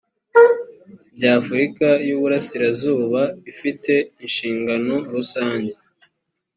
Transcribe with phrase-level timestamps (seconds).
[1.15, 3.93] by afurika y iburasirazuba ifite
[4.23, 5.71] inshingano rusange